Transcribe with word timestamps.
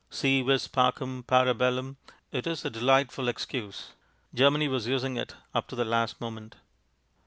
Si 0.09 0.41
vis 0.41 0.67
pacem, 0.67 1.21
para 1.21 1.53
bellum 1.53 1.95
it 2.31 2.47
is 2.47 2.65
a 2.65 2.71
delightful 2.71 3.27
excuse. 3.27 3.91
Germany 4.33 4.67
was 4.67 4.87
using 4.87 5.15
it 5.15 5.35
up 5.53 5.67
to 5.67 5.75
the 5.75 5.85
last 5.85 6.19
moment. 6.19 6.55